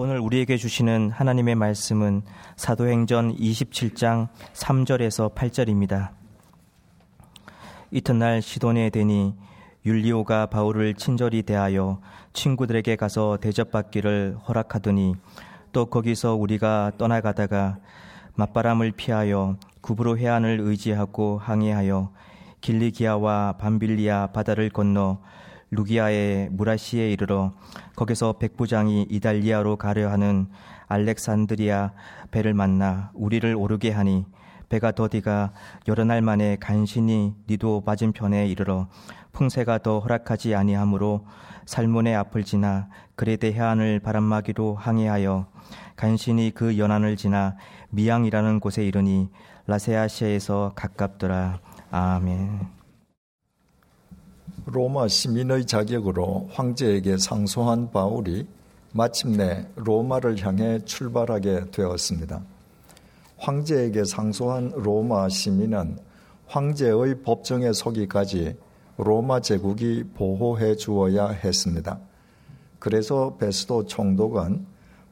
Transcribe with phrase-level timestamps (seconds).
[0.00, 2.22] 오늘 우리에게 주시는 하나님의 말씀은
[2.54, 6.10] 사도행전 27장 3절에서 8절입니다.
[7.90, 9.34] 이튿날 시돈에 되니
[9.84, 12.00] 율리오가 바울을 친절히 대하여
[12.32, 15.16] 친구들에게 가서 대접받기를 허락하더니
[15.72, 17.78] 또 거기서 우리가 떠나가다가
[18.36, 22.12] 맞바람을 피하여 구브로 해안을 의지하고 항해하여
[22.60, 25.18] 길리기아와 밤빌리아 바다를 건너
[25.70, 27.52] 루기아의 무라시에 이르러
[27.96, 30.48] 거기서 백부장이 이달리아로 가려 하는
[30.86, 31.92] 알렉산드리아
[32.30, 34.24] 배를 만나 우리를 오르게 하니
[34.68, 35.52] 배가 더디가
[35.88, 38.88] 여러 날 만에 간신히 니도 맞은편에 이르러
[39.32, 41.26] 풍세가 더 허락하지 아니하므로
[41.66, 45.46] 살몬의 앞을 지나 그레데 해안을 바람막이로 항해하여
[45.96, 47.56] 간신히 그 연안을 지나
[47.90, 49.30] 미양이라는 곳에 이르니
[49.66, 51.60] 라세아시아에서 가깝더라.
[51.90, 52.77] 아멘.
[54.70, 58.46] 로마 시민의 자격으로 황제에게 상소한 바울이
[58.92, 62.42] 마침내 로마를 향해 출발하게 되었습니다.
[63.38, 65.98] 황제에게 상소한 로마 시민은
[66.48, 68.58] 황제의 법정에 서기까지
[68.98, 71.98] 로마 제국이 보호해 주어야 했습니다.
[72.78, 74.66] 그래서 베스도 총독은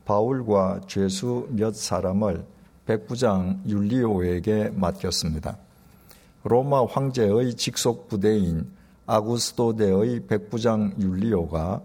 [0.04, 2.44] 바울과 죄수 몇 사람을
[2.84, 5.56] 백부장 율리오에게 맡겼습니다.
[6.44, 8.75] 로마 황제의 직속 부대인
[9.06, 11.80] 아구스토데의 백부장 율리오가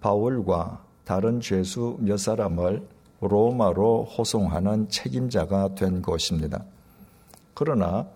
[0.00, 2.86] 바울과 다른 죄수 몇 사람을
[3.20, 6.64] 로마로 호송하는 책임자가 된 것입니다.
[7.54, 8.06] 그러나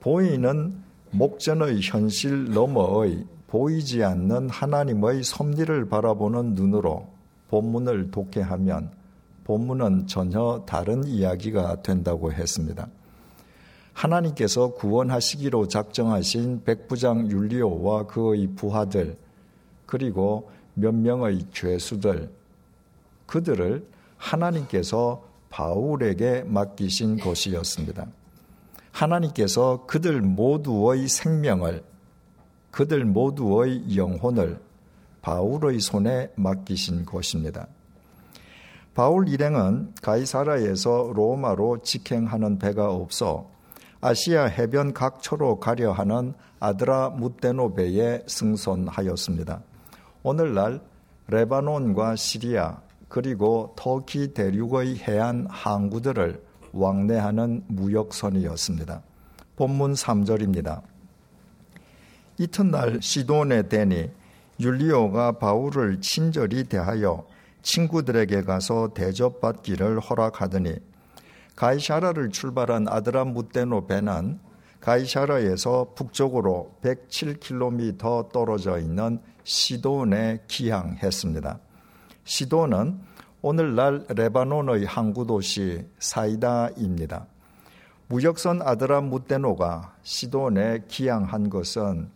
[0.00, 7.06] 보이는 목전의 현실 너머의 보이지 않는 하나님의 섭리를 바라보는 눈으로
[7.48, 8.90] 본문을 독해하면
[9.44, 12.88] 본문은 전혀 다른 이야기가 된다고 했습니다.
[13.98, 19.18] 하나님께서 구원하시기로 작정하신 백부장 율리오와 그의 부하들
[19.86, 22.30] 그리고 몇 명의 죄수들
[23.26, 23.84] 그들을
[24.16, 28.06] 하나님께서 바울에게 맡기신 것이었습니다.
[28.92, 31.82] 하나님께서 그들 모두의 생명을
[32.70, 34.60] 그들 모두의 영혼을
[35.22, 37.66] 바울의 손에 맡기신 것입니다.
[38.94, 43.57] 바울 일행은 가이사라에서 로마로 직행하는 배가 없어
[44.00, 49.60] 아시아 해변 각처로 가려 하는 아드라 무테노베에 승선하였습니다.
[50.22, 50.80] 오늘날
[51.26, 56.42] 레바논과 시리아 그리고 터키 대륙의 해안 항구들을
[56.72, 59.02] 왕래하는 무역선이었습니다.
[59.56, 60.82] 본문 3절입니다.
[62.38, 64.10] 이튿날 시돈에 대니
[64.60, 67.26] 율리오가 바울을 친절히 대하여
[67.62, 70.76] 친구들에게 가서 대접받기를 허락하더니
[71.58, 74.38] 가이샤라를 출발한 아드람 무테노 배는
[74.78, 81.58] 가이샤라에서 북쪽으로 107km 떨어져 있는 시돈에 기항했습니다.
[82.22, 83.00] 시돈은
[83.42, 87.26] 오늘날 레바논의 항구 도시 사이다입니다.
[88.06, 92.08] 무역선 아드람 무테노가 시돈에 기항한 것은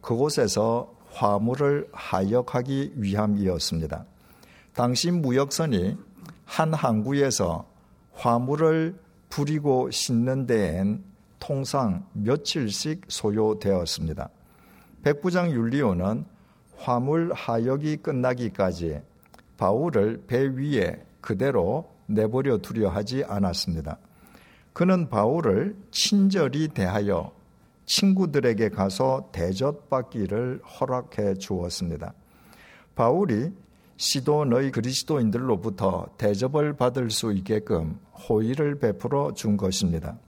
[0.00, 4.04] 그곳에서 화물을 하역하기 위함이었습니다.
[4.74, 5.96] 당시 무역선이
[6.44, 7.75] 한 항구에서
[8.16, 11.04] 화물을 부리고 싣는 데엔
[11.38, 14.30] 통상 며칠씩 소요되었습니다.
[15.02, 16.24] 백부장 율리오는
[16.78, 19.00] 화물 하역이 끝나기까지
[19.56, 23.98] 바울을 배 위에 그대로 내버려 두려 하지 않았습니다.
[24.72, 27.32] 그는 바울을 친절히 대하여
[27.86, 32.14] 친구들에게 가서 대접받기를 허락해 주었습니다.
[32.94, 33.52] 바울이
[33.96, 37.98] 시도의 그리스도인들로부터 대접을 받을 수 있게끔
[38.28, 40.18] 호의를 베풀어 준 것입니다.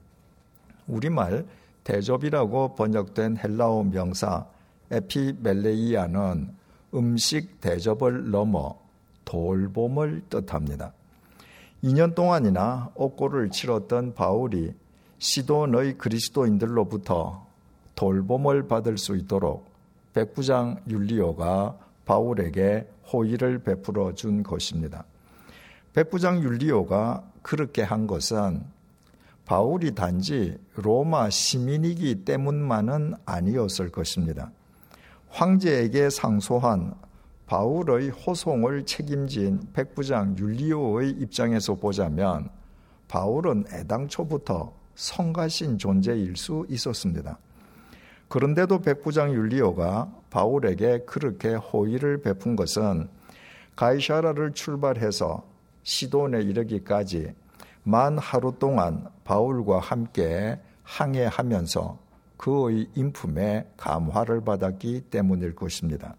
[0.87, 1.45] 우리말
[1.83, 4.47] 대접이라고 번역된 헬라어 명사
[4.91, 6.49] 에피멜레이아는
[6.95, 8.75] 음식 대접을 넘어
[9.25, 10.93] 돌봄을 뜻합니다.
[11.83, 14.73] 2년 동안이나 옥고를 치렀던 바울이
[15.19, 17.45] 시도의 그리스도인들로부터
[17.95, 19.69] 돌봄을 받을 수 있도록
[20.13, 25.05] 백부장 율리오가 바울에게 호의를 베풀어 준 것입니다.
[25.93, 28.63] 백부장 율리오가 그렇게 한 것은
[29.45, 34.51] 바울이 단지 로마 시민이기 때문만은 아니었을 것입니다.
[35.29, 36.93] 황제에게 상소한
[37.47, 42.49] 바울의 호송을 책임진 백부장 율리오의 입장에서 보자면
[43.07, 47.39] 바울은 애당초부터 성가신 존재일 수 있었습니다.
[48.29, 53.09] 그런데도 백부장 율리오가 바울에게 그렇게 호의를 베푼 것은
[53.75, 55.43] 가이샤라를 출발해서
[55.83, 57.33] 시돈에 이르기까지
[57.83, 61.97] 만 하루 동안 바울과 함께 항해하면서
[62.37, 66.15] 그의 인품에 감화를 받았기 때문일 것입니다.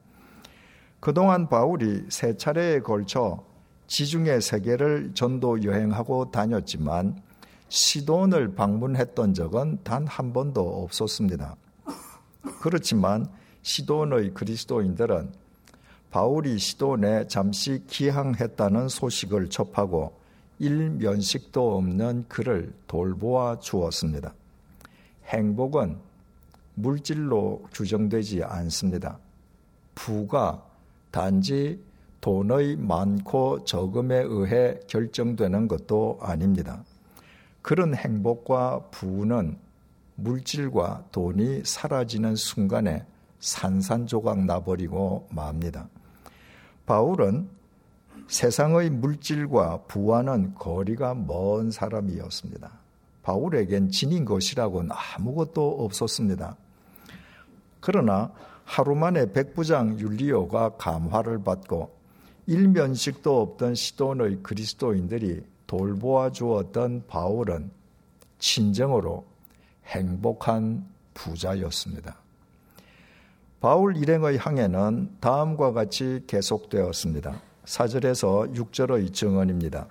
[0.99, 3.45] 그동안 바울이 세 차례에 걸쳐
[3.87, 7.23] 지중해 세계를 전도 여행하고 다녔지만
[7.69, 11.57] 시돈을 방문했던 적은 단 한 번도 없었습니다.
[12.60, 13.26] 그렇지만
[13.62, 15.32] 시돈의 그리스도인들은
[16.10, 20.19] 바울이 시돈에 잠시 기항했다는 소식을 접하고
[20.58, 24.34] 일면식도 없는 그를 돌보아 주었습니다.
[25.26, 25.96] 행복은
[26.75, 29.19] 물질로 규정되지 않습니다.
[29.94, 30.62] 부가
[31.10, 31.81] 단지
[32.20, 36.84] 돈의 많고 적음에 의해 결정되는 것도 아닙니다.
[37.62, 39.58] 그런 행복과 부는
[40.22, 43.05] 물질과 돈이 사라지는 순간에
[43.40, 45.88] 산산조각 나버리고 맙니다.
[46.87, 47.49] 바울은
[48.28, 52.70] 세상의 물질과 부와는 거리가 먼 사람이었습니다.
[53.22, 56.56] 바울에겐 지닌 것이라고는 아무것도 없었습니다.
[57.81, 58.32] 그러나
[58.64, 61.99] 하루 만에 백부장 율리오가 감화를 받고
[62.46, 67.70] 일면식도 없던 시돈의 그리스도인들이 돌보아 주었던 바울은
[68.38, 69.30] 진정으로
[69.90, 72.16] 행복한 부자였습니다.
[73.60, 77.40] 바울 일행의 항해는 다음과 같이 계속되었습니다.
[77.64, 79.87] 4절에서 6절의 증언입니다.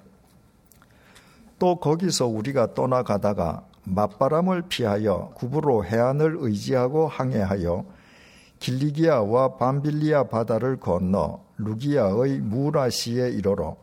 [1.60, 7.86] 또 거기서 우리가 떠나가다가 맞바람을 피하여 구부로 해안을 의지하고 항해하여
[8.60, 13.78] 길리기아와 밤빌리아 바다를 건너 루기아의 무라시에 이르러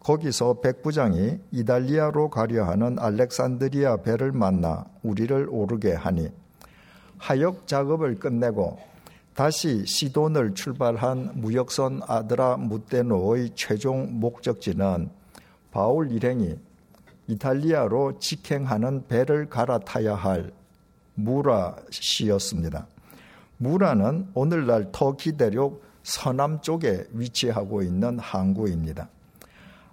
[0.00, 6.28] 거기서 백부장이 이달리아로 가려 하는 알렉산드리아 배를 만나 우리를 오르게 하니
[7.18, 8.78] 하역 작업을 끝내고
[9.34, 15.10] 다시 시돈을 출발한 무역선 아드라 무테노의 최종 목적지는
[15.70, 16.56] 바울 일행이
[17.26, 20.50] 이탈리아로 직행하는 배를 갈아타야 할
[21.14, 22.86] 무라시였습니다.
[23.58, 29.08] 무라는 오늘날 터키 대륙 서남 쪽에 위치하고 있는 항구입니다.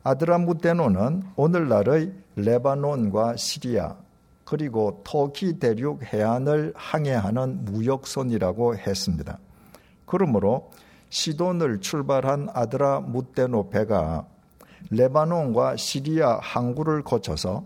[0.03, 3.95] 아드라무테노는 오늘날의 레바논과 시리아
[4.45, 9.39] 그리고 터키 대륙 해안을 항해하는 무역선이라고 했습니다.
[10.05, 10.71] 그러므로
[11.09, 14.25] 시돈을 출발한 아드라무테노 배가
[14.89, 17.65] 레바논과 시리아 항구를 거쳐서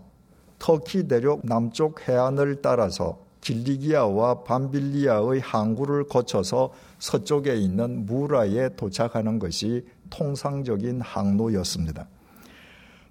[0.58, 11.00] 터키 대륙 남쪽 해안을 따라서 길리기아와 밤빌리아의 항구를 거쳐서 서쪽에 있는 무라에 도착하는 것이 통상적인
[11.00, 12.08] 항로였습니다.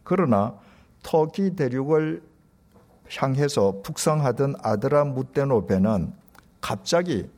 [0.03, 0.55] 그러나
[1.03, 2.21] 터키 대륙을
[3.09, 6.13] 향해서 북상하던 아드라 무테노 배는
[6.61, 7.29] 갑자기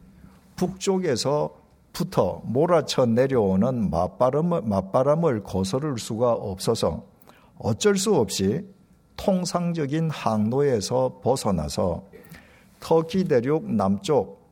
[0.55, 1.55] 북쪽에서
[1.93, 7.05] 부터 몰아쳐 내려오는 맞바람을, 맞바람을 거스를 수가 없어서
[7.57, 8.65] 어쩔 수 없이
[9.15, 12.03] 통상적인 항로에서 벗어나서
[12.79, 14.43] 터키 대륙 남쪽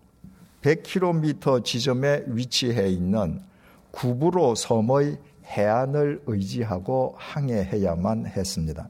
[0.62, 3.42] 100km 지점에 위치해 있는
[3.92, 5.18] 구브로 섬의
[5.52, 8.90] 해안을 의지하고 항해해야만 했습니다.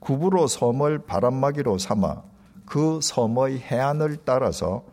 [0.00, 2.22] 구브로 섬을 바람막이로 삼아
[2.64, 4.84] 그 섬의 해안을 따라서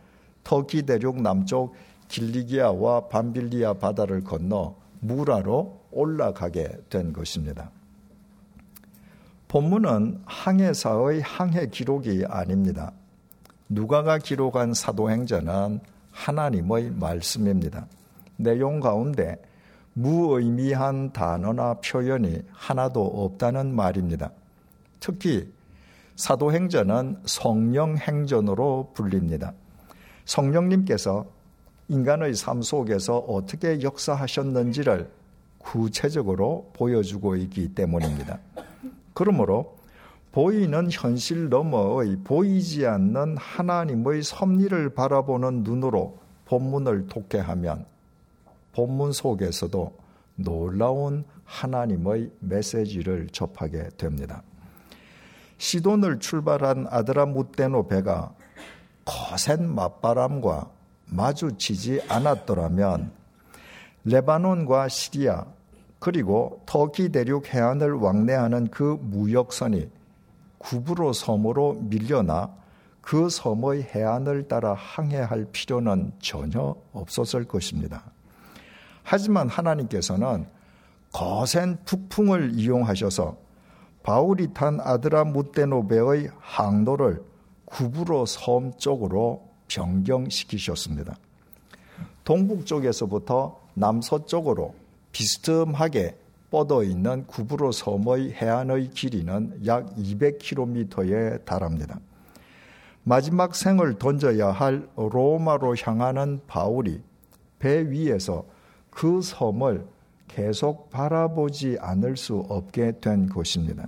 [0.44, 1.76] 터키 대륙 남쪽
[2.08, 7.72] 길리기아와 밤빌리아 바다를 건너 무라로 올라가게 된 것입니다.
[9.48, 12.92] 본문은 항해사의 항해 기록이 아닙니다.
[13.70, 15.80] 누가가 기록한 사도행전은
[16.12, 17.88] 하나님의 말씀입니다.
[18.38, 19.38] 내용 가운데
[19.94, 24.32] 무의미한 단어나 표현이 하나도 없다는 말입니다.
[25.00, 25.52] 특히
[26.16, 29.54] 사도행전은 성령행전으로 불립니다.
[30.26, 31.26] 성령님께서
[31.90, 35.10] 인간의 삶 속에서 어떻게 역사하셨는지를
[35.58, 38.40] 구체적으로 보여주고 있기 때문입니다.
[39.14, 39.78] 그러므로
[40.32, 47.86] 보이는 현실 너머의 보이지 않는 하나님의 섭리를 바라보는 눈으로 본문을 독해하면
[48.74, 49.98] 본문 속에서도
[50.36, 54.44] 놀라운 하나님의 메시지를 접하게 됩니다.
[55.58, 58.34] 시돈을 출발한 아드라무테노 배가
[59.06, 60.70] 거센 맞바람과
[61.06, 63.12] 마주치지 않았더라면
[64.06, 65.46] 레바논과 시리아
[66.00, 69.90] 그리고 터키 대륙 해안을 왕래하는 그 무역선이
[70.58, 72.54] 구브로 섬으로 밀려나
[73.02, 78.13] 그 섬의 해안을 따라 항해할 필요는 전혀 없었을 것입니다.
[79.04, 80.46] 하지만 하나님께서는
[81.12, 83.38] 거센 북풍을 이용하셔서
[84.02, 87.24] 바울이 탄 아드라 무테노베의 항로를
[87.66, 91.16] 구브로 섬 쪽으로 변경시키셨습니다.
[92.24, 94.76] 동북 쪽에서부터 남서쪽으로
[95.12, 96.18] 비스듬하게
[96.50, 102.00] 뻗어 있는 구브로 섬의 해안의 길이는 약 200km에 달합니다.
[103.04, 107.02] 마지막 생을 던져야 할 로마로 향하는 바울이
[107.60, 108.46] 배 위에서
[108.94, 109.88] 그 섬을
[110.28, 113.88] 계속 바라보지 않을 수 없게 된 것입니다.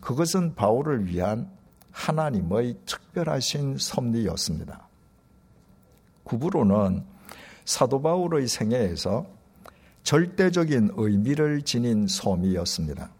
[0.00, 1.48] 그것은 바울을 위한
[1.92, 4.88] 하나님의 특별하신 섭리였습니다.
[6.24, 7.04] 구부로는
[7.64, 9.26] 사도 바울의 생애에서
[10.02, 13.10] 절대적인 의미를 지닌 섬이었습니다.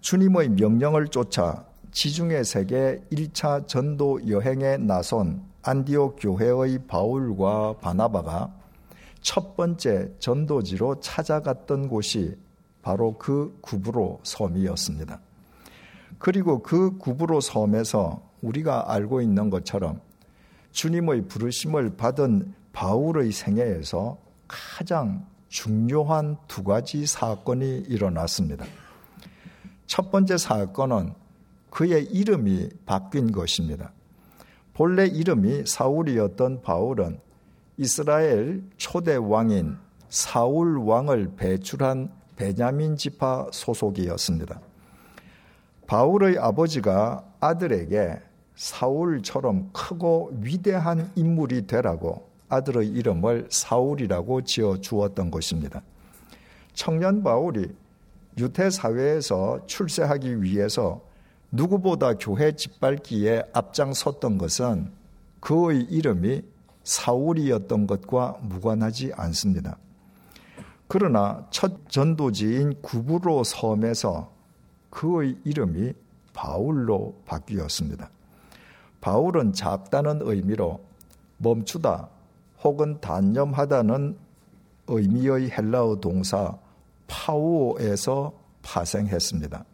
[0.00, 8.65] 주님의 명령을 쫓아 지중해 세계 1차 전도 여행에 나선 안디옥 교회의 바울과 바나바가
[9.26, 12.38] 첫 번째 전도지로 찾아갔던 곳이
[12.80, 15.18] 바로 그 구브로 섬이었습니다.
[16.20, 20.00] 그리고 그 구브로 섬에서 우리가 알고 있는 것처럼
[20.70, 24.16] 주님의 부르심을 받은 바울의 생애에서
[24.46, 28.64] 가장 중요한 두 가지 사건이 일어났습니다.
[29.88, 31.14] 첫 번째 사건은
[31.70, 33.90] 그의 이름이 바뀐 것입니다.
[34.72, 37.25] 본래 이름이 사울이었던 바울은
[37.78, 39.76] 이스라엘 초대 왕인
[40.08, 44.60] 사울 왕을 배출한 베냐민 지파 소속이었습니다.
[45.86, 48.20] 바울의 아버지가 아들에게
[48.54, 55.82] 사울처럼 크고 위대한 인물이 되라고 아들의 이름을 사울이라고 지어 주었던 것입니다.
[56.72, 57.74] 청년 바울이
[58.38, 61.02] 유태 사회에서 출세하기 위해서
[61.50, 64.90] 누구보다 교회 짓밟기에 앞장섰던 것은
[65.40, 66.42] 그의 이름이
[66.86, 69.76] 사울이었던 것과 무관하지 않습니다.
[70.88, 74.32] 그러나 첫 전도지인 구부로 섬에서
[74.88, 75.92] 그의 이름이
[76.32, 78.08] 바울로 바뀌었습니다.
[79.00, 80.80] 바울은 작다는 의미로
[81.38, 82.08] 멈추다
[82.62, 84.16] 혹은 단념하다는
[84.86, 86.56] 의미의 헬라어 동사
[87.08, 89.64] 파우에서 파생했습니다.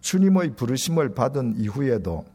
[0.00, 2.26] 주님의 부르심을 받은 이후에도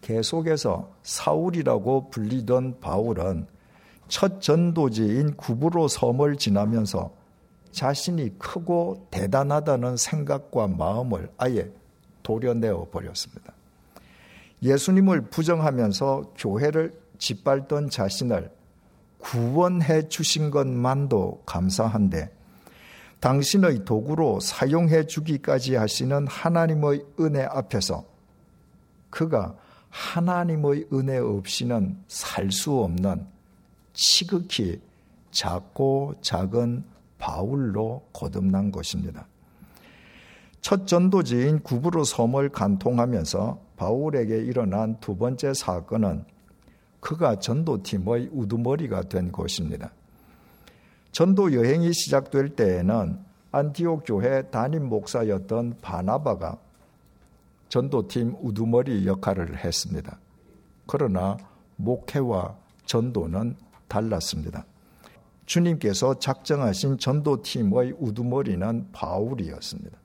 [0.00, 3.46] 계속해서 사울이라고 불리던 바울은
[4.08, 7.12] 첫 전도지인 구부로 섬을 지나면서
[7.70, 11.70] 자신이 크고 대단하다는 생각과 마음을 아예
[12.22, 13.52] 도려내어 버렸습니다.
[14.62, 18.50] 예수님을 부정하면서 교회를 짓밟던 자신을
[19.18, 22.30] 구원해 주신 것만도 감사한데
[23.20, 28.04] 당신의 도구로 사용해 주기까지 하시는 하나님의 은혜 앞에서
[29.10, 29.54] 그가
[29.90, 33.26] 하나님의 은혜 없이는 살 수 없는
[33.92, 34.80] 시극히
[35.30, 36.84] 작고 작은
[37.18, 39.26] 바울로 거듭난 것입니다.
[40.60, 46.24] 첫 전도지인 구부로 섬을 간통하면서 바울에게 일어난 두 번째 사건은
[47.00, 49.90] 그가 전도팀의 우두머리가 된 것입니다.
[51.12, 53.18] 전도 여행이 시작될 때에는
[53.52, 56.58] 안티옥 교회 담임 목사였던 바나바가
[57.70, 60.18] 전도팀 우두머리 역할을 했습니다.
[60.86, 61.38] 그러나
[61.76, 63.56] 목회와 전도는
[63.88, 64.66] 달랐습니다.
[65.46, 69.96] 주님께서 작정하신 전도팀의 우두머리는 바울이었습니다.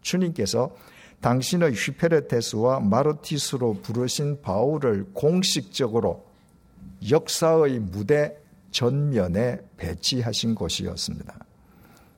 [0.00, 0.74] 주님께서
[1.20, 6.26] 당신의 휘페레테스와 마르티스로 부르신 바울을 공식적으로
[7.10, 8.36] 역사의 무대
[8.70, 11.38] 전면에 배치하신 것이었습니다.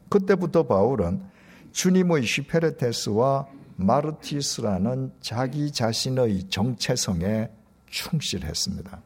[0.08, 1.22] 그때부터 바울은
[1.72, 3.48] 주님의 휘페레테스와
[3.82, 7.50] 마르티스라는 자기 자신의 정체성에
[7.86, 9.02] 충실했습니다.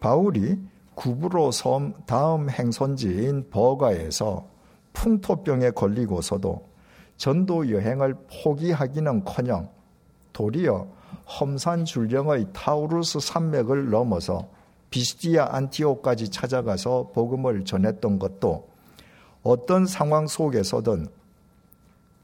[0.00, 0.58] 바울이
[0.94, 4.46] 구브로 섬 다음 행선지인 버가에서
[4.92, 6.68] 풍토병에 걸리고서도
[7.16, 9.70] 전도 여행을 포기하기는커녕
[10.32, 10.88] 도리어
[11.38, 14.48] 험산 줄령의 타우루스 산맥을 넘어서
[14.90, 18.68] 비스디아 안티오까지 찾아가서 복음을 전했던 것도
[19.42, 21.08] 어떤 상황 속에서든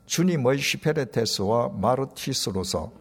[0.06, 2.92] 주님의 시페레테스와 마르티스로서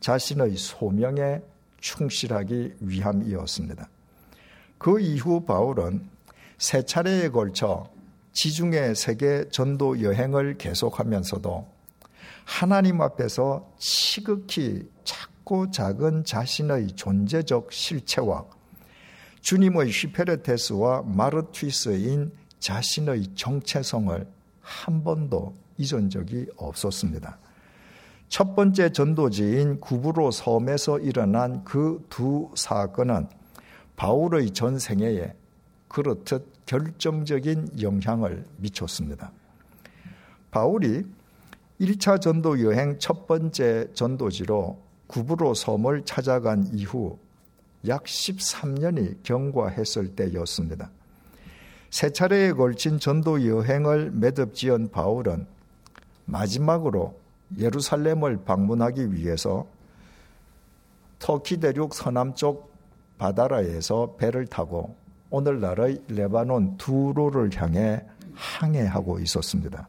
[0.00, 1.40] 자신의 소명에
[1.80, 3.88] 충실하기 위함이었습니다.
[4.78, 6.08] 그 이후 바울은
[6.58, 7.90] 세 차례에 걸쳐
[8.32, 11.66] 지중해 세계 전도 여행을 계속하면서도
[12.44, 18.44] 하나님 앞에서 지극히 작고 작은 자신의 존재적 실체와
[19.40, 24.26] 주님의 휘페르테스와 마르티스인 자신의 정체성을
[24.60, 27.38] 한 번도 잊은 적이 없었습니다.
[28.28, 33.26] 첫 번째 전도지인 구브로 섬에서 일어난 그 두 사건은
[33.96, 35.34] 바울의 전 생애에
[35.88, 39.32] 그렇듯 결정적인 영향을 미쳤습니다.
[40.50, 41.04] 바울이
[41.80, 47.18] 1차 전도 여행 첫 번째 전도지로 구브로 섬을 찾아간 이후
[47.88, 50.90] 약 13년이 경과했을 때였습니다.
[51.90, 55.46] 세 차례에 걸친 전도 여행을 매듭지은 바울은
[56.30, 57.18] 마지막으로
[57.58, 59.66] 예루살렘을 방문하기 위해서
[61.18, 62.70] 터키 대륙 서남쪽
[63.18, 64.96] 바다라에서 배를 타고
[65.30, 68.02] 오늘날의 레바논 두로를 향해
[68.34, 69.88] 항해하고 있었습니다.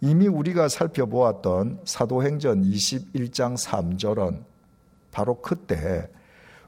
[0.00, 4.44] 이미 우리가 살펴보았던 사도행전 21장 3절은
[5.10, 6.08] 바로 그때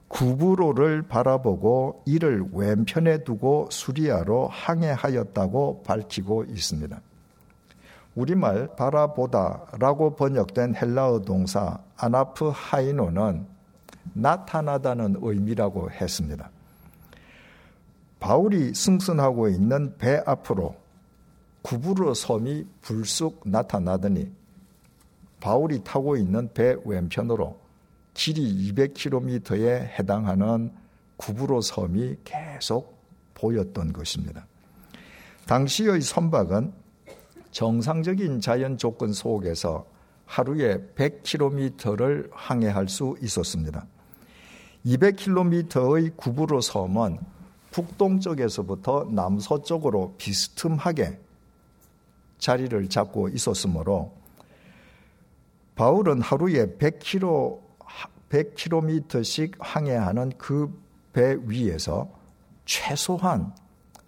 [0.08, 7.00] 구부로를 바라보고 이를 왼편에 두고 수리아로 항해하였다고 밝히고 있습니다.
[8.14, 13.46] 우리말 바라보다라고 번역된 헬라어 동사 아나프 하이노는
[14.12, 16.50] 나타나다는 의미라고 했습니다.
[18.20, 20.76] 바울이 승선하고 있는 배 앞으로
[21.62, 24.30] 구부로 섬이 불쑥 나타나더니
[25.40, 27.58] 바울이 타고 있는 배 왼편으로
[28.14, 30.72] 길이 200km에 해당하는
[31.16, 33.00] 구부로 섬이 계속
[33.34, 34.46] 보였던 것입니다.
[35.46, 36.81] 당시의 선박은
[37.52, 39.86] 정상적인 자연 조건 속에서
[40.26, 43.86] 하루에 100km를 항해할 수 있었습니다.
[44.84, 47.18] 200km의 구부로 섬은
[47.70, 51.20] 북동쪽에서부터 남서쪽으로 비스듬하게
[52.38, 54.12] 자리를 잡고 있었으므로
[55.76, 57.60] 바울은 하루에 100km,
[58.28, 60.82] 100km씩 항해하는 그
[61.12, 62.10] 배 위에서
[62.64, 63.54] 최소한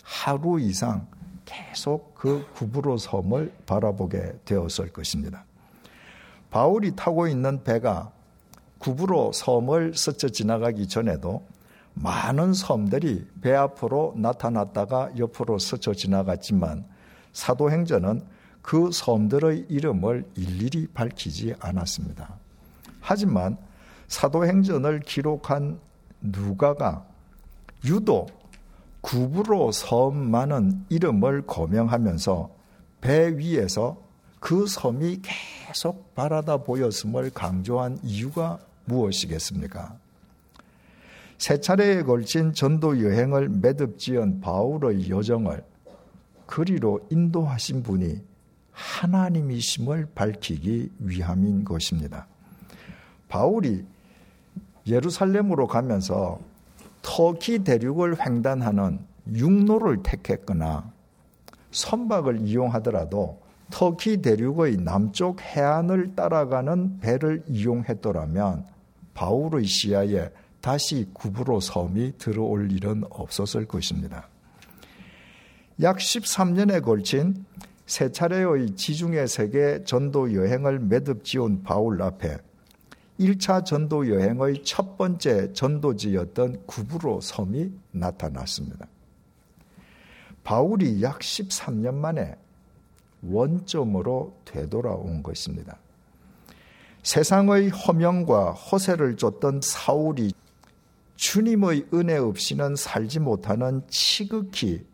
[0.03, 1.07] 하루 이상
[1.45, 5.45] 계속 그 구부로 섬을 바라보게 되었을 것입니다.
[6.51, 8.13] 바울이 타고 있는 배가
[8.79, 11.45] 구부로 섬을 스쳐 지나가기 전에도
[11.95, 16.85] 많은 섬들이 배 앞으로 나타났다가 옆으로 스쳐 지나갔지만
[17.33, 18.23] 사도행전은
[18.63, 22.39] 그 섬들의 이름을 일일이 밝히지 않았습니다.
[23.01, 23.59] 하지만
[24.09, 25.79] 사도행전을 기록한
[26.21, 27.05] 누가가
[27.85, 28.44] 유독
[29.05, 32.51] 구부로 섬만은 이름을 거명하면서
[33.03, 34.03] 배 위에서
[34.41, 35.21] 그 섬이
[35.69, 39.99] 계속 바라다 보였음을 강조한 이유가 무엇이겠습니까?
[41.37, 45.63] 세 차례에 걸친 전도 여행을 매듭 지은 바울의 여정을
[46.47, 48.23] 그리로 인도하신 분이
[48.73, 52.27] 하나님이심을 밝히기 위함인 것입니다.
[53.29, 53.85] 바울이
[54.87, 56.41] 예루살렘으로 가면서
[57.05, 58.99] 터키 대륙을 횡단하는
[59.33, 60.91] 육로를 택했거나
[61.71, 63.41] 선박을 이용하더라도
[63.71, 68.65] 터키 대륙의 남쪽 해안을 따라가는 배를 이용했더라면
[69.13, 74.29] 바울의 시야에 다시 구부로 섬이 들어올 일은 없었을 것입니다.
[75.83, 77.45] 약 13년에 걸친
[77.85, 82.39] 세 차례의 지중해 세계 전도 여행을 매듭 지은 바울 앞에
[83.19, 88.87] 1차 전도 여행의 첫 번째 전도지였던 구부로 섬이 나타났습니다.
[90.43, 92.37] 바울이 약 13년 만에
[93.23, 95.79] 원점으로 되돌아온 것입니다.
[97.03, 100.33] 세상의 허명과 허세를 줬던 사울이
[101.17, 104.85] 주님의 은혜 없이는 살지 못하는 치극히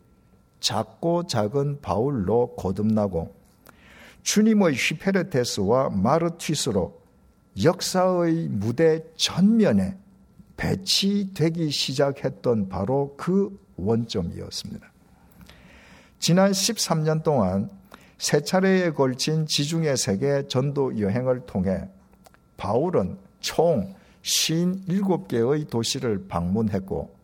[0.59, 3.33] 작고 작은 바울로 거듭나고
[4.23, 7.00] 주님의 휘페르테스와 마르티스로
[7.61, 9.97] 역사의 무대 전면에
[10.57, 14.91] 배치되기 시작했던 바로 그 원점이었습니다.
[16.19, 17.69] 지난 13년 동안
[18.17, 21.89] 세 차례에 걸친 지중해 세계 전도 여행을 통해
[22.57, 27.15] 바울은 총 57개의 도시를 방문했고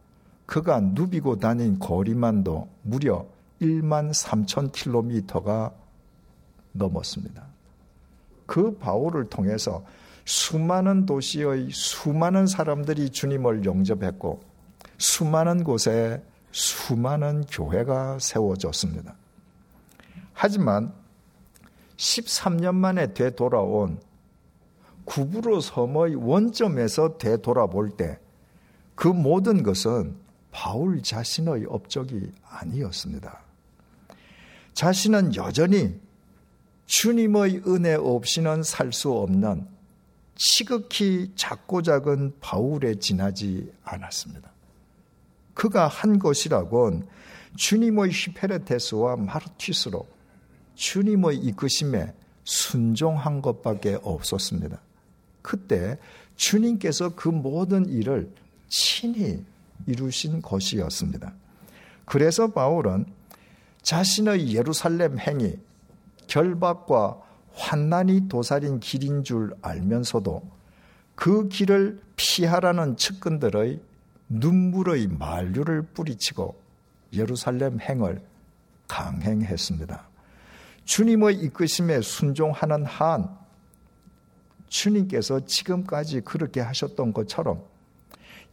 [0.48, 3.28] 그가 누비고 다닌 거리만도 무려
[3.62, 5.72] 1만 3천 킬로미터가
[6.72, 7.46] 넘었습니다.
[8.48, 9.84] 그 바울을 통해서
[10.28, 14.42] 수많은 도시의 수많은 사람들이 주님을 영접했고
[14.98, 19.16] 수많은 곳에 수많은 교회가 세워졌습니다.
[20.34, 20.94] 하지만
[21.96, 24.00] 13년 만에 되돌아온
[25.06, 28.20] 구부로 섬의 원점에서 되돌아볼 때
[28.98, 30.18] 그 모든 것은
[30.52, 33.44] 바울 자신의 업적이 아니었습니다.
[34.74, 36.00] 자신은 여전히
[36.88, 39.68] 주님의 은혜 없이는 살 수 없는
[40.38, 44.52] 시극히 작고 작은 바울에 지나지 않았습니다.
[45.54, 47.08] 그가 한 것이라곤
[47.56, 50.08] 주님의 히페레테스와 마르티스로
[50.76, 54.80] 주님의 이끄심에 순종한 것밖에 없었습니다.
[55.42, 55.98] 그때
[56.36, 58.32] 주님께서 그 모든 일을
[58.70, 59.44] 친히
[59.88, 61.34] 이루신 것이었습니다.
[62.06, 63.06] 그래서 바울은
[63.82, 65.58] 자신의 예루살렘 행위,
[66.28, 67.22] 결박과
[67.58, 70.44] 환난이 도살인 길인 줄 알면서도
[71.16, 73.82] 그 길을 피하라는 측근들의
[74.30, 76.56] 눈물의 만류를 뿌리치고
[77.14, 78.22] 예루살렘 행을
[78.88, 80.08] 강행했습니다.
[80.86, 83.36] 주님의 이끄심에 순종하는 한
[84.70, 87.64] 주님께서 지금까지 그렇게 하셨던 것처럼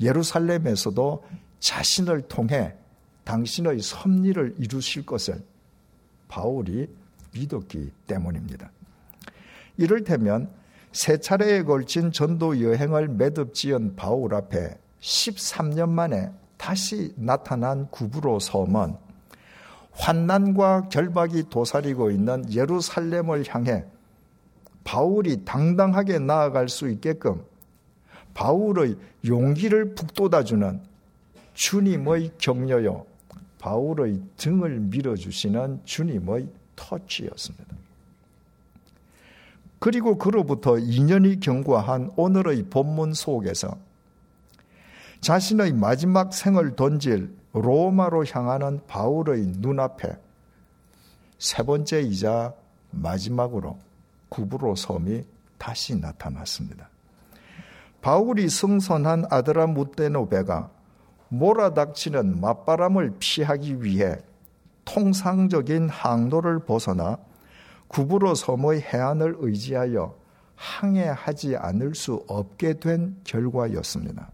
[0.00, 1.24] 예루살렘에서도
[1.60, 2.74] 자신을 통해
[3.24, 5.42] 당신의 섭리를 이루실 것을
[6.28, 6.88] 바울이
[7.32, 8.70] 믿었기 때문입니다.
[9.76, 10.50] 이를테면
[10.92, 18.94] 세 차례에 걸친 전도 여행을 매듭 지은 바울 앞에 13년 만에 다시 나타난 구부로 섬은
[19.92, 23.84] 환난과 결박이 도사리고 있는 예루살렘을 향해
[24.84, 27.44] 바울이 당당하게 나아갈 수 있게끔
[28.34, 30.80] 바울의 용기를 북돋아주는
[31.54, 33.06] 주님의 격려요.
[33.58, 37.83] 바울의 등을 밀어주시는 주님의 터치였습니다.
[39.84, 43.76] 그리고 그로부터 2년이 경과한 오늘의 본문 속에서
[45.20, 50.16] 자신의 마지막 생을 던질 로마로 향하는 바울의 눈앞에
[51.38, 52.54] 세 번째이자
[52.92, 53.76] 마지막으로
[54.30, 55.22] 구부로 섬이
[55.58, 56.88] 다시 나타났습니다.
[58.00, 60.70] 바울이 승선한 아드라 무테노베가
[61.28, 64.16] 몰아닥치는 맞바람을 피하기 위해
[64.86, 67.18] 통상적인 항로를 벗어나
[67.94, 70.16] 구부로 섬의 해안을 의지하여
[70.57, 74.33] 항해하지 않을 수 없게 된 결과였습니다.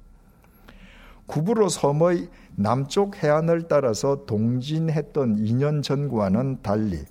[1.27, 7.05] 구부로 섬의 남쪽 해안을 따라서 동진했던 2년 전과는 달리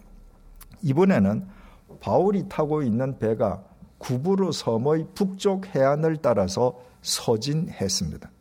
[0.82, 1.48] 이번에는
[2.00, 3.64] 바울이 타고 있는 배가
[4.00, 8.32] 구부로 섬의 북쪽 해안을 따라서 서진했습니다.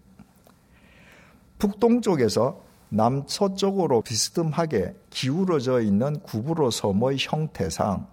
[1.59, 8.07] 북동쪽에서 남서쪽으로 비스듬하게 기울어져 있는 구부로 섬의 형태상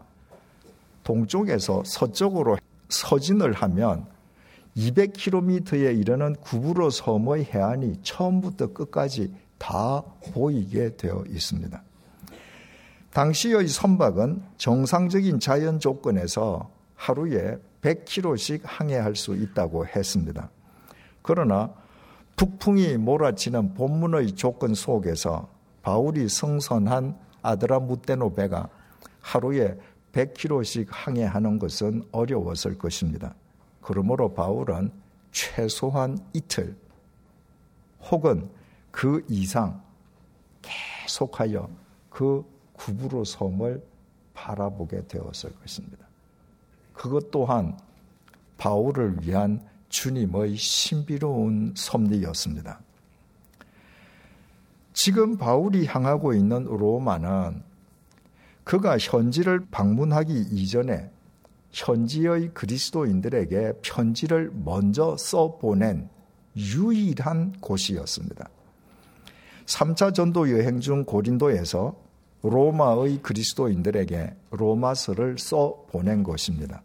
[1.04, 2.58] 동쪽에서 서쪽으로
[2.90, 4.06] 서진을 하면
[4.76, 11.82] 200km에 이르는 구부로 섬의 해안이 처음부터 끝까지 다 보이게 되어 있습니다.
[13.12, 20.50] 당시의 선박은 정상적인 자연 조건에서 하루에 100km씩 항해할 수 있다고 했습니다.
[21.22, 21.72] 그러나
[22.36, 25.48] 북풍이 몰아치는 본문의 조건 속에서
[25.82, 28.70] 바울이 성선한 아드라 무테노 배가
[29.22, 29.78] 하루에
[30.12, 33.36] 100km씩 항해하는 것은 어려웠을 것입니다.
[33.82, 34.92] 그러므로 바울은
[35.32, 36.76] 최소한 이틀
[38.10, 38.50] 혹은
[38.92, 39.82] 그 이상
[40.62, 41.70] 계속하여
[42.10, 42.44] 그
[42.74, 43.84] 구부로 섬을
[44.34, 46.06] 바라보게 되었을 것입니다.
[46.94, 47.78] 그것 또한
[48.58, 49.62] 바울을 위한
[49.96, 52.82] 주님의 신비로운 섭리였습니다.
[54.92, 57.64] 지금 바울이 향하고 있는 로마는
[58.66, 61.10] 그가 현지를 방문하기 이전에
[61.72, 66.10] 현지의 그리스도인들에게 편지를 먼저 써보낸
[66.58, 68.50] 유일한 곳이었습니다.
[69.66, 71.96] 3차 전도 여행 중 고린도에서
[72.44, 76.84] 로마의 그리스도인들에게 로마서를 써 보낸 것입니다.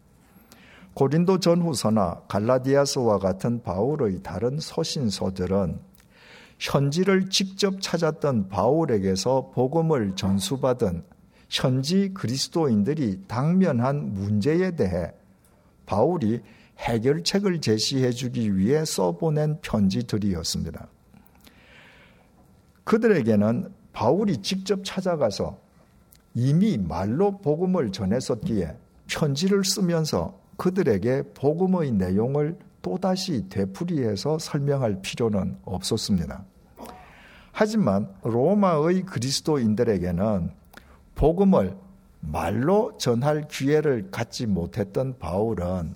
[0.93, 5.79] 고린도 전후서나 갈라디아서와 같은 바울의 다른 서신서들은
[6.59, 11.03] 현지를 직접 찾았던 바울에게서 복음을 전수받은
[11.49, 15.13] 현지 그리스도인들이 당면한 문제에 대해
[15.85, 16.41] 바울이
[16.77, 20.87] 해결책을 제시해 주기 위해 써보낸 편지들이었습니다.
[22.83, 25.57] 그들에게는 바울이 직접 찾아가서
[26.33, 28.77] 이미 말로 복음을 전했었기에
[29.07, 36.45] 편지를 쓰면서 그들에게 복음의 내용을 또다시 되풀이해서 설명할 필요는 없었습니다.
[37.51, 40.51] 하지만 로마의 그리스도인들에게는
[41.15, 41.75] 복음을
[42.19, 45.95] 말로 전할 기회를 갖지 못했던 바울은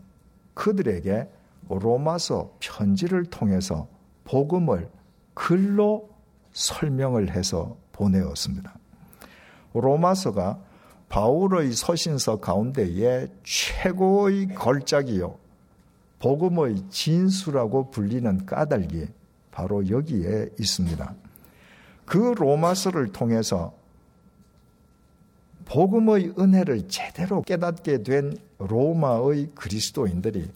[0.55, 1.29] 그들에게
[1.69, 3.87] 로마서 편지를 통해서
[4.23, 4.89] 복음을
[5.35, 6.09] 글로
[6.53, 8.73] 설명을 해서 보내었습니다.
[9.75, 10.59] 로마서가
[11.15, 15.37] 바울의 서신서 가운데에 최고의 걸작이요.
[16.19, 19.05] 복음의 진수라고 불리는 까닭이
[19.49, 21.15] 바로 여기에 있습니다.
[22.05, 23.73] 그 로마서를 통해서
[25.63, 30.51] 복음의 은혜를 제대로 깨닫게 된 로마의 그리스도인들이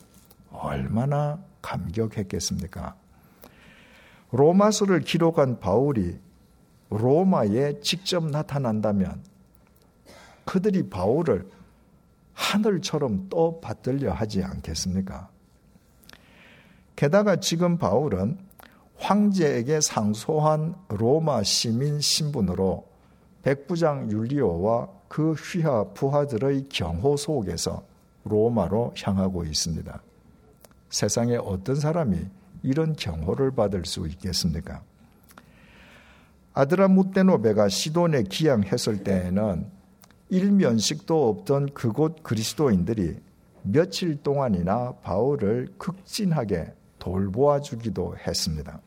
[0.52, 2.98] 얼마나 감격했겠습니까?
[4.32, 6.20] 로마서를 기록한 바울이
[6.90, 9.24] 로마에 직접 나타난다면
[10.46, 11.48] 그들이 바울을
[12.34, 15.30] 하늘처럼 또 받들려 하지 않겠습니까?
[16.96, 18.38] 게다가 지금 바울은
[18.98, 22.86] 황제에게 상소한 로마 시민 신분으로
[23.44, 27.84] 백부장 율리오와 그 휘하 부하들의 경호 속에서
[28.26, 30.02] 로마로 향하고 있습니다.
[30.90, 32.18] 세상에 어떤 사람이
[32.64, 34.82] 이런 경호를 받을 수 있겠습니까?
[36.54, 39.79] 아드라무테노베가 시돈에 기양했을 때에는
[40.30, 43.18] 일면식도 없던 그곳 그리스도인들이
[43.64, 48.80] 며칠 동안이나 바울을 극진하게 돌보아 주기도 했습니다.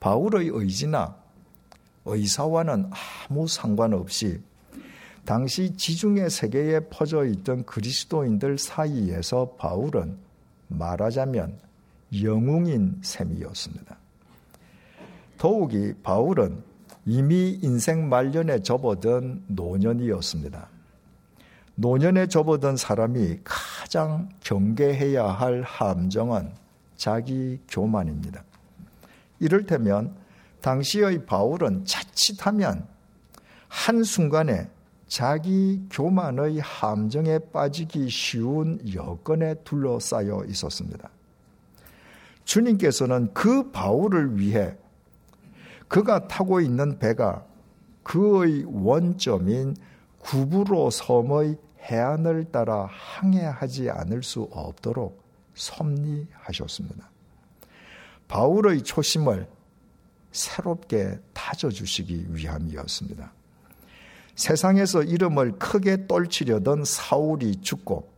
[0.00, 1.16] 바울의 의지나
[2.04, 2.90] 의사와는
[3.28, 4.40] 아무 상관없이
[5.24, 10.16] 당시 지중해 세계에 퍼져 있던 그리스도인들 사이에서 바울은
[10.68, 11.58] 말하자면
[12.22, 13.96] 영웅인 셈이었습니다.
[15.38, 16.62] 더욱이 바울은
[17.04, 20.68] 이미 인생 말년에 접어든 노년이었습니다.
[21.74, 26.52] 노년에 접어든 사람이 가장 경계해야 할 함정은
[26.96, 28.44] 자기 교만입니다.
[29.40, 30.14] 이를테면
[30.60, 32.86] 당시의 바울은 자칫하면
[33.68, 34.68] 한순간에
[35.08, 41.10] 자기 교만의 함정에 빠지기 쉬운 여건에 둘러싸여 있었습니다.
[42.44, 44.76] 주님께서는 그 바울을 위해
[45.92, 47.44] 그가 타고 있는 배가
[48.02, 49.76] 그의 원점인
[50.20, 57.10] 구부로 섬의 해안을 따라 항해하지 않을 수 없도록 섭리하셨습니다.
[58.26, 59.46] 바울의 초심을
[60.30, 63.30] 새롭게 다져주시기 위함이었습니다.
[64.34, 68.10] 세상에서 이름을 크게 떨치려던 사울이 죽고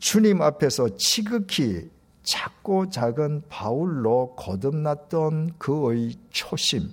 [0.00, 1.88] 주님 앞에서 지극히
[2.22, 6.92] 작고 작은 바울로 거듭났던 그의 초심,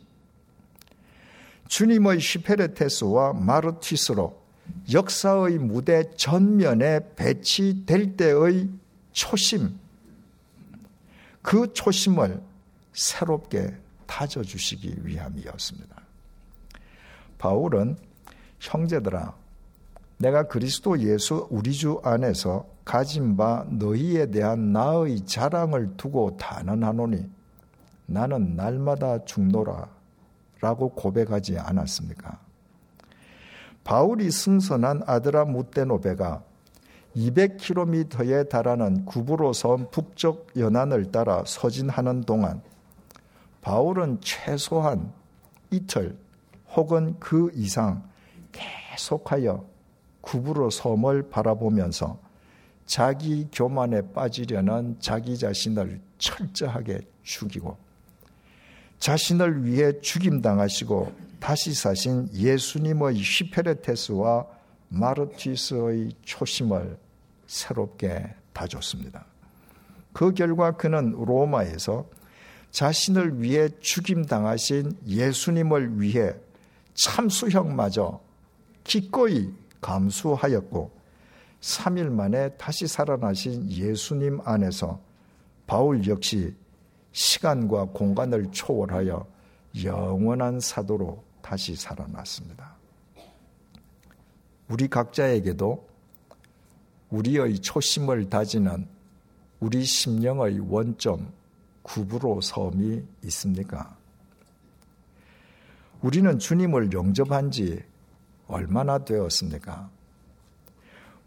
[1.67, 4.41] 주님의 시페레테스와 마르티스로
[4.91, 8.69] 역사의 무대 전면에 배치될 때의
[9.11, 9.77] 초심,
[11.41, 12.41] 그 초심을
[12.93, 16.01] 새롭게 다져주시기 위함이었습니다.
[17.37, 17.97] 바울은
[18.59, 19.35] 형제들아,
[20.17, 27.29] 내가 그리스도 예수 우리 주 안에서 가진 바 너희에 대한 나의 자랑을 두고 단언하노니
[28.07, 29.89] 나는 날마다 죽노라
[30.59, 32.39] 라고 고백하지 않았습니까?
[33.83, 36.43] 바울이 승선한 아드라 무테노베가
[37.15, 42.61] 200km에 달하는 구브로 섬 북쪽 연안을 따라 서진하는 동안
[43.61, 45.11] 바울은 최소한
[45.71, 46.17] 이틀
[46.75, 48.03] 혹은 그 이상
[48.51, 49.76] 계속하여
[50.27, 52.19] 구부로 섬을 바라보면서
[52.85, 57.77] 자기 교만에 빠지려는 자기 자신을 철저하게 죽이고
[58.99, 64.45] 자신을 위해 죽임당하시고 다시 사신 예수님의 히페레테스와
[64.89, 66.97] 마르티스의 초심을
[67.45, 69.25] 새롭게 다졌습니다.
[70.11, 72.05] 그 결과 그는 로마에서
[72.71, 76.33] 자신을 위해 죽임당하신 예수님을 위해
[76.95, 78.19] 참수형마저
[78.83, 80.91] 기꺼이 감수하였고
[81.61, 84.99] 3일 만에 다시 살아나신 예수님 안에서
[85.65, 86.55] 바울 역시
[87.11, 89.25] 시간과 공간을 초월하여
[89.83, 92.75] 영원한 사도로 다시 살아났습니다.
[94.69, 95.87] 우리 각자에게도
[97.09, 98.87] 우리의 초심을 다지는
[99.59, 101.31] 우리 심령의 원점
[101.81, 103.95] 구부로 섬이 있습니까?
[106.01, 107.81] 우리는 주님을 영접한 지
[108.47, 109.89] 얼마나 되었습니까?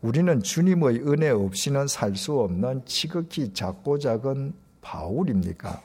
[0.03, 5.83] 우리는 주님의 은혜 없이는 살 수 없는 지극히 작고 작은 바울입니까?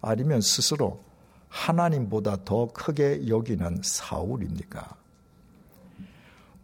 [0.00, 1.00] 아니면 스스로
[1.48, 4.96] 하나님보다 더 크게 여기는 사울입니까?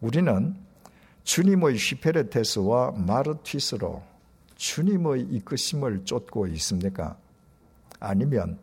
[0.01, 0.55] 우리는
[1.25, 4.03] 주님의 시페레테스와 마르티스로
[4.57, 7.17] 주님의 이끄심을 쫓고 있습니까?
[7.99, 8.59] 아니면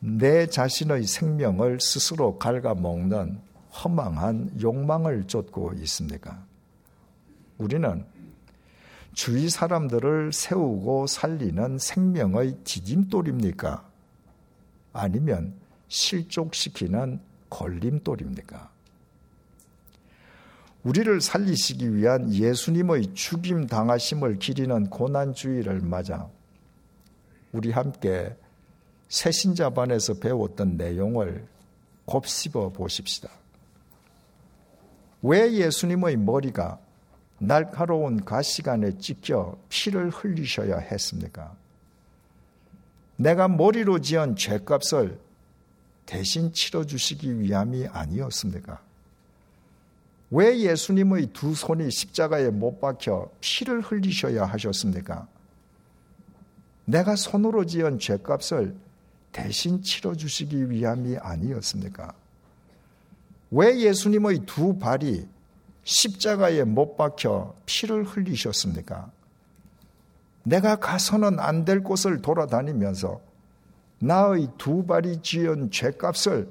[0.00, 3.38] 내 자신의 생명을 스스로 갉아먹는
[3.72, 6.44] 허망한 욕망을 쫓고 있습니까?
[7.58, 8.04] 우리는
[9.14, 13.88] 주위 사람들을 세우고 살리는 생명의 디딤돌입니까?
[14.92, 15.54] 아니면
[15.88, 18.70] 실족시키는 걸림돌입니까?
[20.82, 26.28] 우리를 살리시기 위한 예수님의 죽임 당하심을 기리는 고난주의를 맞아
[27.52, 28.34] 우리 함께
[29.08, 31.46] 새신자반에서 배웠던 내용을
[32.06, 33.28] 곱씹어 보십시다.
[35.22, 36.78] 왜 예수님의 머리가
[37.38, 41.56] 날카로운 가시관에 찢겨 피를 흘리셔야 했습니까?
[43.16, 45.18] 내가 머리로 지은 죄값을
[46.06, 48.80] 대신 치러주시기 위함이 아니었습니까?
[50.30, 55.28] 왜 예수님의 두 손이 십자가에 못 박혀 피를 흘리셔야 하셨습니까?
[56.84, 58.74] 내가 손으로 지은 죄값을
[59.30, 62.14] 대신 치러주시기 위함이 아니었습니까?
[63.52, 65.28] 왜 예수님의 두 발이
[65.84, 69.10] 십자가에 못 박혀 피를 흘리셨습니까?
[70.44, 73.20] 내가 가서는 안 될 곳을 돌아다니면서
[74.00, 76.50] 나의 두 발이 지은 죄값을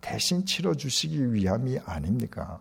[0.00, 2.60] 대신 치러주시기 위함이 아닙니까?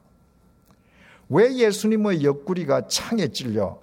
[1.30, 3.80] 왜 예수님의 옆구리가 창에 찔려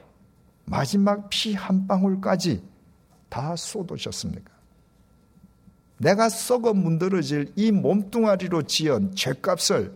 [0.65, 2.63] 마지막 피 한 방울까지
[3.29, 4.50] 다 쏟으셨습니까?
[6.01, 9.95] 내가 썩어 문드러질 이 몸뚱아리로 지은 죄값을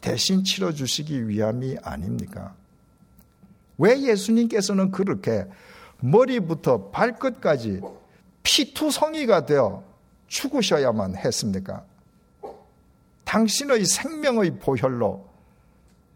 [0.00, 2.54] 대신 치러주시기 위함이 아닙니까?
[3.76, 5.46] 왜 예수님께서는 그렇게
[5.98, 7.80] 머리부터 발끝까지
[8.44, 9.82] 피투성이가 되어
[10.28, 11.84] 죽으셔야만 했습니까?
[13.24, 15.26] 당신의 생명의 보혈로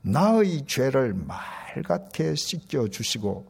[0.03, 3.45] 나의 죄를 말같게 씻겨주시고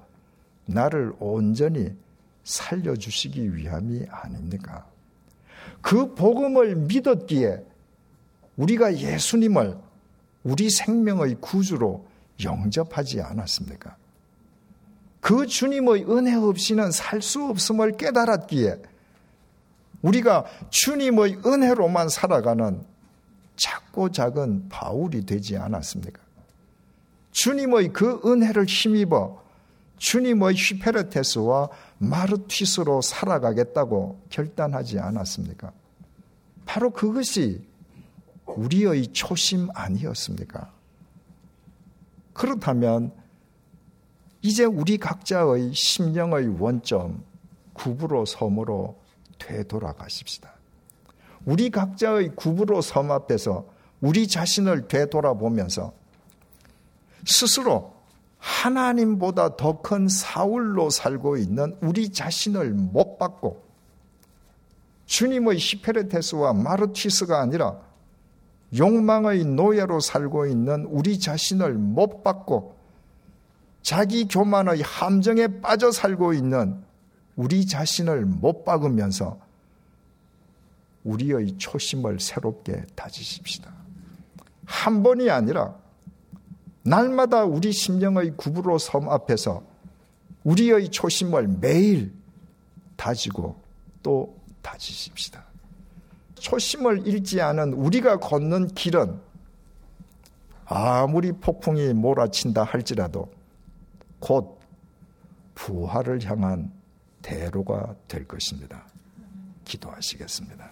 [0.65, 1.95] 나를 온전히
[2.45, 4.87] 살려주시기 위함이 아닙니까?
[5.81, 7.65] 그 복음을 믿었기에
[8.57, 9.77] 우리가 예수님을
[10.45, 12.07] 우리 생명의 구주로
[12.43, 13.97] 영접하지 않았습니까?
[15.21, 18.77] 그 주님의 은혜 없이는 살 수 없음을 깨달았기에
[20.03, 22.85] 우리가 주님의 은혜로만 살아가는
[23.57, 26.21] 작고 작은 바울이 되지 않았습니까?
[27.33, 29.43] 주님의 그 은혜를 힘입어
[29.97, 35.73] 주님의 휘페르테스와 마르티스로 살아가겠다고 결단하지 않았습니까?
[36.67, 37.67] 바로 그것이
[38.47, 40.73] 우리의 초심 아니었습니까?
[42.33, 43.13] 그렇다면
[44.43, 47.25] 이제 우리 각자의 심령의 원점
[47.73, 49.01] 구부로 섬으로
[49.39, 50.53] 되돌아가십시다.
[51.47, 53.67] 우리 각자의 구부로 섬 앞에서
[54.01, 55.93] 우리 자신을 되돌아보면서
[57.27, 57.94] 스스로
[58.45, 63.65] 하나님보다 더 큰 사울로 살고 있는 우리 자신을 못 받고
[65.07, 67.79] 주님의 히페르테스와 마르티스가 아니라
[68.77, 72.77] 욕망의 노예로 살고 있는 우리 자신을 못 받고
[73.83, 76.83] 자기 교만의 함정에 빠져 살고 있는
[77.37, 79.39] 우리 자신을 못 박으면서
[81.05, 83.73] 우리의 초심을 새롭게 다지십시다.
[84.65, 85.75] 한 번이 아니라
[86.85, 89.63] 날마다 우리 심령의 구부로 섬 앞에서
[90.45, 92.13] 우리의 초심을 매일
[92.97, 93.57] 다지고
[94.03, 95.45] 또 다지십시다.
[96.35, 99.19] 초심을 잃지 않은 우리가 걷는 길은
[100.67, 103.33] 아무리 폭풍이 몰아친다 할지라도
[104.19, 104.61] 곧
[105.55, 106.71] 부활을 향한
[107.23, 108.87] 대로가 될 것입니다.
[109.65, 110.71] 기도하시겠습니다.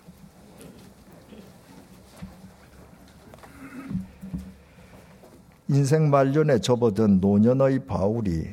[5.68, 8.48] 인생 말년에 접어든 노년의 바울이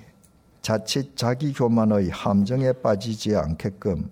[0.61, 4.11] 자칫 자기 교만의 함정에 빠지지 않게끔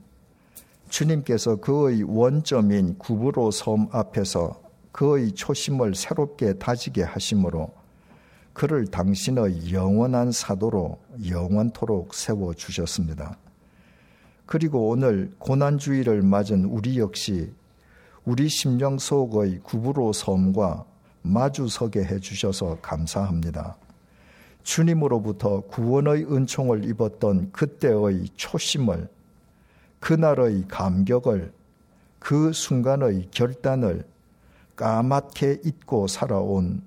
[0.89, 4.59] 주님께서 그의 원점인 구부로 섬 앞에서
[4.91, 7.69] 그의 초심을 새롭게 다지게 하심으로
[8.53, 10.97] 그를 당신의 영원한 사도로
[11.29, 13.37] 영원토록 세워 주셨습니다.
[14.47, 17.53] 그리고 오늘 고난주의를 맞은 우리 역시
[18.25, 20.85] 우리 심령 속의 구부로 섬과
[21.27, 23.77] 마주 서게 해주셔서 감사합니다.
[24.63, 29.07] 주님으로부터 구원의 은총을 입었던 그때의 초심을,
[29.99, 31.53] 그날의 감격을,
[32.19, 34.05] 그 순간의 결단을
[34.75, 36.81] 까맣게 잊고 살아온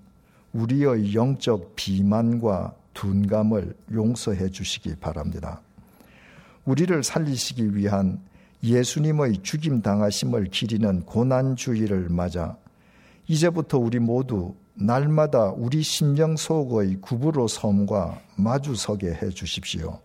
[0.53, 5.61] 우리의 영적 비만과 둔감을 용서해 주시기 바랍니다.
[6.65, 8.21] 우리를 살리시기 위한
[8.63, 12.57] 예수님의 죽임 당하심을 기리는 고난주의를 맞아
[13.31, 20.01] 이제부터 우리 모두 날마다 우리 심령 속의 구부로 섬과 마주서게 해 주십시오.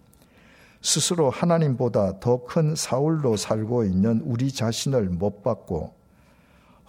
[0.83, 5.95] 스스로 하나님보다 더 큰 사울로 살고 있는 우리 자신을 못 받고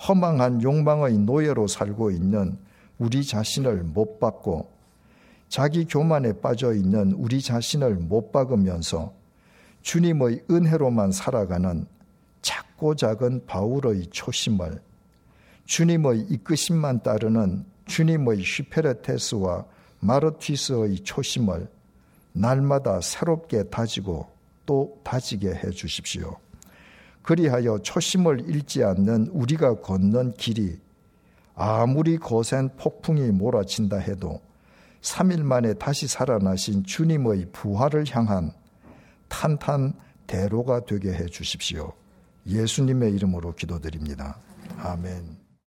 [0.06, 2.58] 허망한 욕망의 노예로 살고 있는
[2.98, 4.68] 우리 자신을 못 받고
[5.48, 9.14] 자기 교만에 빠져 있는 우리 자신을 못 박으면서
[9.80, 11.86] 주님의 은혜로만 살아가는
[12.42, 14.84] 작고 작은 바울의 초심을
[15.66, 19.64] 주님의 이끄심만 따르는 주님의 슈페르테스와
[20.00, 21.68] 마르티스의 초심을
[22.32, 24.28] 날마다 새롭게 다지고
[24.64, 26.36] 또 다지게 해 주십시오.
[27.22, 30.78] 그리하여 초심을 잃지 않는 우리가 걷는 길이
[31.54, 34.40] 아무리 거센 폭풍이 몰아친다 해도
[35.00, 38.52] 3일 만에 다시 살아나신 주님의 부활을 향한
[39.28, 39.94] 탄탄
[40.26, 41.92] 대로가 되게 해 주십시오.
[42.46, 44.38] 예수님의 이름으로 기도드립니다.
[44.78, 45.35] 아멘.